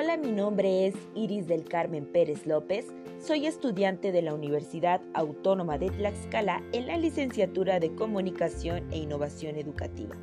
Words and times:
mi 0.00 0.32
nombre 0.32 0.86
es 0.86 0.94
Iris 1.14 1.46
del 1.46 1.64
Carmen 1.64 2.06
Pérez 2.06 2.46
López. 2.46 2.86
Soy 3.20 3.46
estudiante 3.46 4.12
de 4.12 4.22
la 4.22 4.32
Universidad 4.32 5.02
Autónoma 5.12 5.76
de 5.76 5.90
Tlaxcala 5.90 6.62
en 6.72 6.86
la 6.86 6.96
licenciatura 6.96 7.78
de 7.78 7.94
Comunicación 7.94 8.90
e 8.90 8.96
Innovación 8.96 9.56
Educativa. 9.56 10.16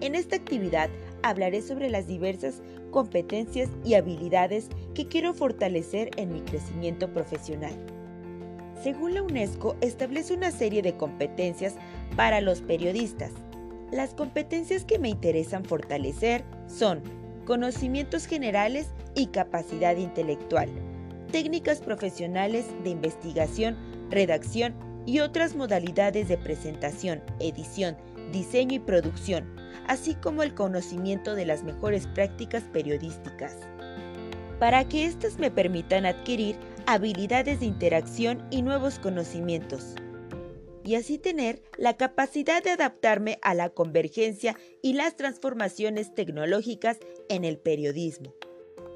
En 0.00 0.16
esta 0.16 0.34
actividad 0.34 0.90
hablaré 1.22 1.62
sobre 1.62 1.88
las 1.90 2.08
diversas 2.08 2.60
competencias 2.90 3.70
y 3.84 3.94
habilidades 3.94 4.68
que 4.94 5.06
quiero 5.06 5.32
fortalecer 5.32 6.10
en 6.16 6.32
mi 6.32 6.40
crecimiento 6.40 7.08
profesional. 7.12 7.72
Según 8.82 9.14
la 9.14 9.22
UNESCO, 9.22 9.76
establece 9.80 10.34
una 10.34 10.50
serie 10.50 10.82
de 10.82 10.96
competencias 10.96 11.76
para 12.16 12.40
los 12.40 12.62
periodistas. 12.62 13.30
Las 13.92 14.12
competencias 14.12 14.84
que 14.84 14.98
me 14.98 15.08
interesan 15.08 15.64
fortalecer 15.64 16.44
son 16.66 17.19
conocimientos 17.50 18.26
generales 18.26 18.90
y 19.16 19.26
capacidad 19.26 19.96
intelectual, 19.96 20.68
técnicas 21.32 21.80
profesionales 21.80 22.64
de 22.84 22.90
investigación, 22.90 23.76
redacción 24.08 24.72
y 25.04 25.18
otras 25.18 25.56
modalidades 25.56 26.28
de 26.28 26.38
presentación, 26.38 27.20
edición, 27.40 27.96
diseño 28.30 28.76
y 28.76 28.78
producción, 28.78 29.52
así 29.88 30.14
como 30.14 30.44
el 30.44 30.54
conocimiento 30.54 31.34
de 31.34 31.44
las 31.44 31.64
mejores 31.64 32.06
prácticas 32.06 32.62
periodísticas. 32.72 33.56
Para 34.60 34.84
que 34.84 35.06
éstas 35.06 35.40
me 35.40 35.50
permitan 35.50 36.06
adquirir 36.06 36.54
habilidades 36.86 37.58
de 37.58 37.66
interacción 37.66 38.46
y 38.52 38.62
nuevos 38.62 39.00
conocimientos 39.00 39.96
y 40.90 40.96
así 40.96 41.18
tener 41.18 41.62
la 41.78 41.96
capacidad 41.96 42.64
de 42.64 42.70
adaptarme 42.70 43.38
a 43.42 43.54
la 43.54 43.70
convergencia 43.70 44.56
y 44.82 44.94
las 44.94 45.14
transformaciones 45.14 46.12
tecnológicas 46.16 46.98
en 47.28 47.44
el 47.44 47.58
periodismo, 47.58 48.34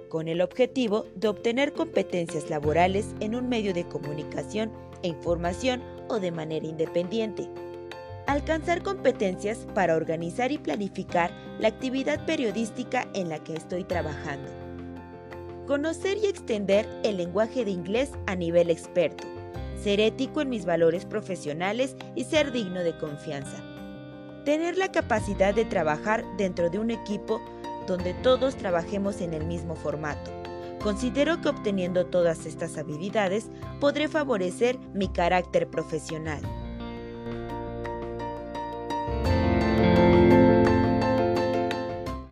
con 0.08 0.26
el 0.26 0.40
objetivo 0.40 1.06
de 1.14 1.28
obtener 1.28 1.72
competencias 1.72 2.50
laborales 2.50 3.14
en 3.20 3.36
un 3.36 3.48
medio 3.48 3.72
de 3.72 3.86
comunicación 3.86 4.72
e 5.04 5.06
información 5.06 5.84
o 6.08 6.18
de 6.18 6.32
manera 6.32 6.66
independiente. 6.66 7.48
Alcanzar 8.26 8.82
competencias 8.82 9.64
para 9.72 9.94
organizar 9.94 10.50
y 10.50 10.58
planificar 10.58 11.30
la 11.60 11.68
actividad 11.68 12.26
periodística 12.26 13.08
en 13.14 13.28
la 13.28 13.38
que 13.44 13.54
estoy 13.54 13.84
trabajando. 13.84 14.50
Conocer 15.68 16.18
y 16.18 16.26
extender 16.26 16.88
el 17.04 17.18
lenguaje 17.18 17.64
de 17.64 17.70
inglés 17.70 18.10
a 18.26 18.34
nivel 18.34 18.70
experto 18.70 19.33
ser 19.82 20.00
ético 20.00 20.40
en 20.40 20.48
mis 20.48 20.64
valores 20.64 21.04
profesionales 21.04 21.96
y 22.14 22.24
ser 22.24 22.52
digno 22.52 22.80
de 22.80 22.96
confianza. 22.96 23.62
Tener 24.44 24.76
la 24.76 24.92
capacidad 24.92 25.54
de 25.54 25.64
trabajar 25.64 26.24
dentro 26.36 26.70
de 26.70 26.78
un 26.78 26.90
equipo 26.90 27.40
donde 27.86 28.14
todos 28.14 28.56
trabajemos 28.56 29.20
en 29.20 29.34
el 29.34 29.44
mismo 29.46 29.74
formato. 29.74 30.30
Considero 30.82 31.40
que 31.40 31.48
obteniendo 31.48 32.06
todas 32.06 32.44
estas 32.44 32.76
habilidades 32.76 33.48
podré 33.80 34.08
favorecer 34.08 34.78
mi 34.92 35.08
carácter 35.08 35.68
profesional. 35.68 36.42